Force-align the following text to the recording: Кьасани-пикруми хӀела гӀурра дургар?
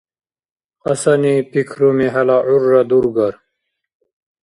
Кьасани-пикруми 0.81 2.07
хӀела 2.13 2.37
гӀурра 2.47 2.81
дургар? 2.89 3.33